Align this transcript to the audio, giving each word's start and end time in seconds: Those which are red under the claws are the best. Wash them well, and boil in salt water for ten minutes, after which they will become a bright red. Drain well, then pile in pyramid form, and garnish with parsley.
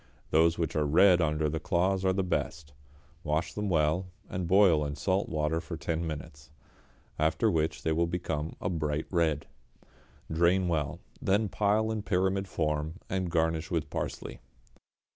Those 0.31 0.57
which 0.57 0.75
are 0.75 0.83
red 0.87 1.21
under 1.21 1.47
the 1.47 1.59
claws 1.59 2.03
are 2.03 2.11
the 2.11 2.23
best. 2.23 2.73
Wash 3.23 3.53
them 3.53 3.69
well, 3.69 4.07
and 4.27 4.47
boil 4.47 4.83
in 4.83 4.95
salt 4.95 5.29
water 5.29 5.61
for 5.61 5.77
ten 5.77 6.07
minutes, 6.07 6.49
after 7.19 7.51
which 7.51 7.83
they 7.83 7.91
will 7.91 8.07
become 8.07 8.55
a 8.59 8.67
bright 8.67 9.05
red. 9.11 9.45
Drain 10.31 10.67
well, 10.67 11.01
then 11.21 11.49
pile 11.49 11.91
in 11.91 12.01
pyramid 12.01 12.47
form, 12.47 12.95
and 13.11 13.29
garnish 13.29 13.69
with 13.69 13.91
parsley. 13.91 14.39